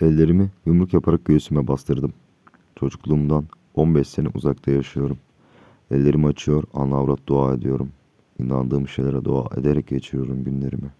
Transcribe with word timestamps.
Ellerimi 0.00 0.50
yumruk 0.66 0.94
yaparak 0.94 1.24
göğsüme 1.24 1.66
bastırdım. 1.66 2.12
Çocukluğumdan 2.76 3.44
15 3.74 4.08
sene 4.08 4.28
uzakta 4.34 4.70
yaşıyorum. 4.70 5.18
Ellerimi 5.90 6.26
açıyor, 6.26 6.64
ana 6.74 6.96
avrat 6.96 7.18
dua 7.26 7.54
ediyorum. 7.54 7.90
İnandığım 8.38 8.88
şeylere 8.88 9.24
dua 9.24 9.46
ederek 9.56 9.86
geçiriyorum 9.86 10.44
günlerimi. 10.44 10.90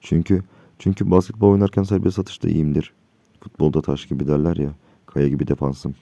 Çünkü 0.00 0.42
çünkü 0.78 1.10
basketbol 1.10 1.52
oynarken 1.52 1.82
serbest 1.82 2.18
atışta 2.18 2.48
iyiyimdir. 2.48 2.92
Futbolda 3.40 3.82
taş 3.82 4.06
gibi 4.06 4.28
derler 4.28 4.56
ya, 4.56 4.70
kaya 5.06 5.28
gibi 5.28 5.48
defansım. 5.48 5.94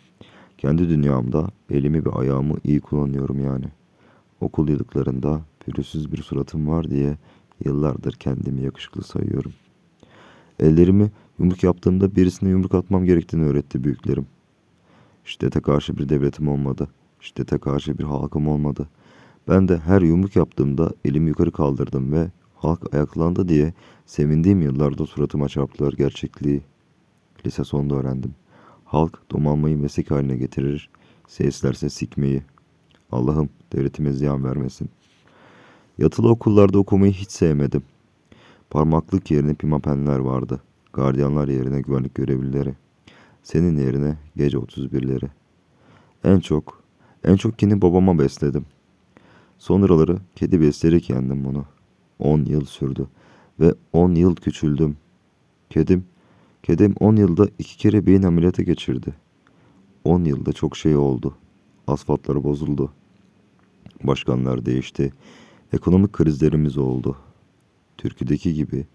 Kendi 0.59 0.89
dünyamda 0.89 1.49
elimi 1.71 2.05
ve 2.05 2.11
ayağımı 2.11 2.57
iyi 2.65 2.81
kullanıyorum 2.81 3.41
yani. 3.41 3.67
Okul 4.41 4.69
yıllıklarında 4.69 5.41
pürüzsüz 5.61 6.13
bir 6.13 6.23
suratım 6.23 6.69
var 6.69 6.91
diye 6.91 7.17
yıllardır 7.65 8.13
kendimi 8.13 8.63
yakışıklı 8.63 9.03
sayıyorum. 9.03 9.53
Ellerimi 10.61 11.11
yumruk 11.39 11.63
yaptığımda 11.63 12.17
birisine 12.17 12.49
yumruk 12.49 12.75
atmam 12.75 13.05
gerektiğini 13.05 13.45
öğretti 13.45 13.85
büyüklerim. 13.85 14.27
Şiddete 15.25 15.61
karşı 15.61 15.99
bir 15.99 16.09
devletim 16.09 16.49
olmadı. 16.49 16.89
Şiddete 17.21 17.59
karşı 17.59 17.99
bir 17.99 18.05
halkım 18.05 18.49
olmadı. 18.49 18.89
Ben 19.49 19.69
de 19.69 19.79
her 19.79 20.03
yumruk 20.03 20.37
yaptığımda 20.37 20.93
elimi 21.05 21.29
yukarı 21.29 21.53
kaldırdım 21.53 22.13
ve 22.13 22.31
halk 22.55 22.95
ayaklandı 22.95 23.49
diye 23.49 23.73
sevindiğim 24.07 24.63
yıllarda 24.63 25.07
suratıma 25.07 25.49
çarptılar 25.49 25.93
gerçekliği. 25.93 26.61
Lise 27.47 27.65
sonunda 27.65 27.95
öğrendim. 27.95 28.35
Halk 28.85 29.19
domalmayı 29.31 29.79
meslek 29.79 30.11
haline 30.11 30.37
getirir, 30.37 30.91
seslerse 31.29 31.89
sikmeyi. 31.89 32.43
Allah'ım 33.13 33.49
devletime 33.73 34.13
ziyan 34.13 34.45
vermesin. 34.45 34.91
Yatılı 35.99 36.29
okullarda 36.29 36.79
okumayı 36.79 37.13
hiç 37.13 37.31
sevmedim. 37.31 37.83
Parmaklık 38.71 39.31
yerine 39.31 39.55
pimapenler 39.55 40.19
vardı. 40.19 40.61
Gardiyanlar 40.95 41.49
yerine 41.49 41.81
güvenlik 41.81 42.15
görevlileri. 42.15 42.75
Senin 43.43 43.77
yerine 43.77 44.17
gece 44.37 44.57
31'leri. 44.57 45.29
En 46.25 46.41
çok, 46.41 46.83
en 47.25 47.37
çok 47.37 47.59
kini 47.59 47.83
babama 47.83 48.19
besledim. 48.19 48.67
Sonraları 49.59 50.19
kedi 50.37 50.61
besleyerek 50.61 51.11
yendim 51.11 51.45
bunu. 51.45 51.65
10 52.19 52.45
yıl 52.45 52.65
sürdü 52.65 53.09
ve 53.61 53.75
10 53.93 54.15
yıl 54.15 54.37
küçüldüm. 54.37 54.97
Kedim, 55.71 56.05
kedim 56.63 56.95
10 57.01 57.17
yılda 57.17 57.49
iki 57.59 57.79
kere 57.79 58.07
beyin 58.07 58.23
ameliyatı 58.23 58.63
geçirdi. 58.63 59.15
10 60.05 60.25
yılda 60.25 60.53
çok 60.53 60.77
şey 60.77 60.97
oldu. 60.97 61.35
Asfaltları 61.87 62.45
bozuldu. 62.45 62.93
Başkanlar 64.03 64.67
değişti. 64.67 65.13
Ekonomik 65.73 66.13
krizlerimiz 66.13 66.79
oldu. 66.79 67.17
Türküdeki 67.99 68.55
gibi 68.55 68.87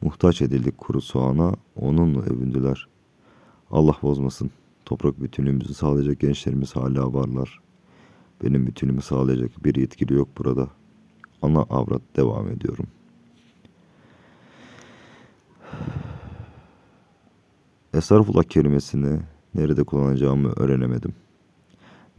muhtaç 0.00 0.42
edildik 0.42 0.78
kuru 0.78 1.00
soğana, 1.00 1.54
onunla 1.76 2.20
övündüler. 2.20 2.88
Allah 3.70 3.96
bozmasın. 4.02 4.50
Toprak 4.84 5.22
bütünlüğümüzü 5.22 5.74
sağlayacak 5.74 6.20
gençlerimiz 6.20 6.76
hala 6.76 7.14
varlar. 7.14 7.60
Benim 8.44 8.66
bütünümü 8.66 9.02
sağlayacak 9.02 9.64
bir 9.64 9.74
yetkili 9.74 10.14
yok 10.14 10.28
burada. 10.38 10.68
Ana 11.42 11.60
avrat 11.60 12.02
devam 12.16 12.48
ediyorum. 12.48 12.86
Esarfullah 17.94 18.42
kelimesini 18.42 19.20
nerede 19.54 19.84
kullanacağımı 19.84 20.52
öğrenemedim. 20.56 21.14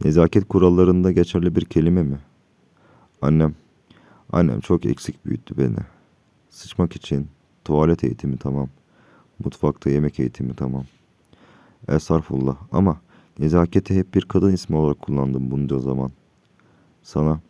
Nezaket 0.04 0.48
kurallarında 0.48 1.12
geçerli 1.12 1.56
bir 1.56 1.64
kelime 1.64 2.02
mi? 2.02 2.18
Annem, 3.22 3.54
annem 4.32 4.60
çok 4.60 4.86
eksik 4.86 5.26
büyüttü 5.26 5.58
beni. 5.58 5.76
Sıçmak 6.50 6.96
için 6.96 7.28
tuvalet 7.64 8.04
eğitimi 8.04 8.36
tamam. 8.36 8.68
Mutfakta 9.44 9.90
yemek 9.90 10.20
eğitimi 10.20 10.54
tamam. 10.54 10.84
Esarfullah 11.88 12.56
ama 12.72 13.00
nezaketi 13.38 13.96
hep 13.96 14.14
bir 14.14 14.22
kadın 14.22 14.52
ismi 14.52 14.76
olarak 14.76 15.02
kullandım 15.02 15.50
bunca 15.50 15.78
zaman. 15.78 16.12
Sana, 17.02 17.40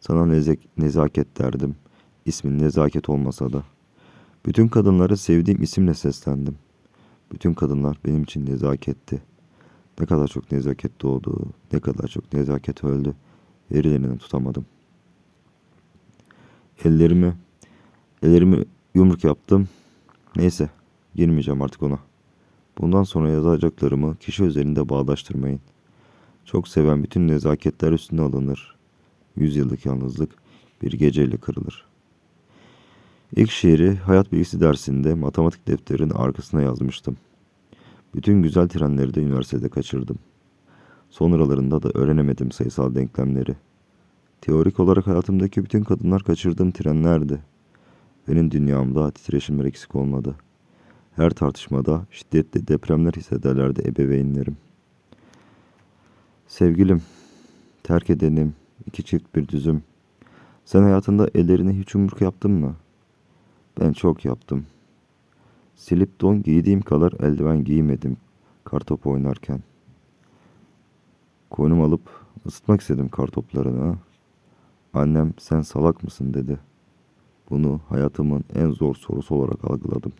sana 0.00 0.26
nezek, 0.26 0.68
nezaket 0.78 1.38
derdim. 1.38 1.76
İsmin 2.26 2.58
nezaket 2.58 3.08
olmasa 3.08 3.52
da. 3.52 3.62
Bütün 4.46 4.68
kadınları 4.68 5.16
sevdiğim 5.16 5.62
isimle 5.62 5.94
seslendim. 5.94 6.56
Bütün 7.32 7.54
kadınlar 7.54 7.98
benim 8.04 8.22
için 8.22 8.46
nezaketti. 8.46 9.22
Ne 10.00 10.06
kadar 10.06 10.28
çok 10.28 10.52
nezaket 10.52 11.02
doğdu, 11.02 11.46
ne 11.72 11.80
kadar 11.80 12.08
çok 12.08 12.32
nezaket 12.32 12.84
öldü. 12.84 13.14
Verilerini 13.72 14.18
tutamadım. 14.18 14.66
Ellerimi, 16.84 17.34
ellerimi 18.22 18.64
yumruk 18.94 19.24
yaptım. 19.24 19.68
Neyse, 20.36 20.70
girmeyeceğim 21.14 21.62
artık 21.62 21.82
ona. 21.82 21.98
Bundan 22.78 23.02
sonra 23.02 23.28
yazacaklarımı 23.28 24.16
kişi 24.16 24.44
özelinde 24.44 24.88
bağdaştırmayın. 24.88 25.60
Çok 26.44 26.68
seven 26.68 27.02
bütün 27.02 27.28
nezaketler 27.28 27.92
üstüne 27.92 28.20
alınır. 28.20 28.76
Yüzyıllık 29.36 29.86
yalnızlık 29.86 30.30
bir 30.82 30.92
geceyle 30.92 31.36
kırılır. 31.36 31.84
İlk 33.36 33.50
şiiri 33.50 33.96
hayat 33.96 34.32
bilgisi 34.32 34.60
dersinde 34.60 35.14
matematik 35.14 35.68
defterinin 35.68 36.10
arkasına 36.10 36.62
yazmıştım. 36.62 37.16
Bütün 38.14 38.42
güzel 38.42 38.68
trenleri 38.68 39.14
de 39.14 39.20
üniversitede 39.20 39.68
kaçırdım. 39.68 40.18
Sonralarında 41.10 41.82
da 41.82 41.90
öğrenemedim 41.94 42.52
sayısal 42.52 42.94
denklemleri. 42.94 43.56
Teorik 44.40 44.80
olarak 44.80 45.06
hayatımdaki 45.06 45.64
bütün 45.64 45.84
kadınlar 45.84 46.22
kaçırdığım 46.22 46.70
trenlerdi. 46.70 47.40
Benim 48.28 48.50
dünyamda 48.50 49.10
titreşimler 49.10 49.64
eksik 49.64 49.94
olmadı. 49.94 50.34
Her 51.16 51.30
tartışmada 51.30 52.06
şiddetli 52.10 52.68
depremler 52.68 53.12
hissederlerdi 53.12 53.88
ebeveynlerim. 53.88 54.56
Sevgilim, 56.46 57.02
terk 57.82 58.10
edenim, 58.10 58.54
iki 58.86 59.04
çift 59.04 59.36
bir 59.36 59.48
düzüm. 59.48 59.82
Sen 60.64 60.82
hayatında 60.82 61.28
ellerine 61.34 61.78
hiç 61.78 61.94
yumruk 61.94 62.20
yaptın 62.20 62.50
mı? 62.50 62.76
Ben 63.80 63.92
çok 63.92 64.24
yaptım. 64.24 64.66
Silip 65.76 66.20
don 66.20 66.42
giydiğim 66.42 66.82
kadar 66.82 67.12
eldiven 67.12 67.64
giymedim 67.64 68.16
kartopu 68.64 69.10
oynarken. 69.10 69.62
Koynum 71.50 71.82
alıp 71.82 72.26
ısıtmak 72.46 72.80
istedim 72.80 73.08
kartoplarını. 73.08 73.96
Annem 74.94 75.34
sen 75.38 75.62
salak 75.62 76.04
mısın 76.04 76.34
dedi. 76.34 76.58
Bunu 77.50 77.80
hayatımın 77.88 78.44
en 78.54 78.70
zor 78.70 78.94
sorusu 78.94 79.34
olarak 79.34 79.64
algıladım. 79.64 80.12